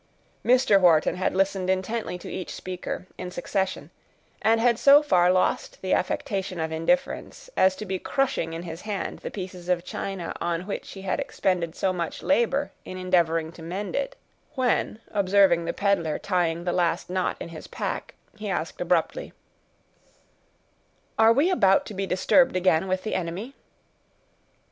Mr. 0.43 0.81
Wharton 0.81 1.15
had 1.17 1.35
listened 1.35 1.69
intently 1.69 2.17
to 2.17 2.31
each 2.31 2.55
speaker, 2.55 3.05
in 3.19 3.29
succession, 3.29 3.91
and 4.41 4.59
had 4.59 4.79
so 4.79 5.03
far 5.03 5.31
lost 5.31 5.79
the 5.83 5.93
affectation 5.93 6.59
of 6.59 6.71
indifference, 6.71 7.51
as 7.55 7.75
to 7.75 7.85
be 7.85 7.99
crushing 7.99 8.53
in 8.53 8.63
his 8.63 8.81
hand 8.81 9.19
the 9.19 9.29
pieces 9.29 9.69
of 9.69 9.83
china 9.85 10.33
on 10.41 10.65
which 10.65 10.93
he 10.93 11.03
had 11.03 11.19
expended 11.19 11.75
so 11.75 11.93
much 11.93 12.23
labor 12.23 12.71
in 12.83 12.97
endeavoring 12.97 13.51
to 13.51 13.61
mend 13.61 13.95
it; 13.95 14.15
when, 14.55 14.97
observing 15.11 15.65
the 15.65 15.71
peddler 15.71 16.17
tying 16.17 16.63
the 16.63 16.73
last 16.73 17.07
knot 17.07 17.37
in 17.39 17.49
his 17.49 17.67
pack, 17.67 18.15
he 18.35 18.49
asked 18.49 18.81
abruptly, 18.81 19.33
"Are 21.19 21.31
we 21.31 21.51
about 21.51 21.85
to 21.85 21.93
be 21.93 22.07
disturbed 22.07 22.55
again 22.55 22.87
with 22.87 23.03
the 23.03 23.13
enemy?" 23.13 23.53